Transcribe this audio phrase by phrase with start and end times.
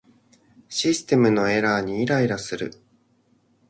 [0.67, 2.73] システムのエラーにイライラする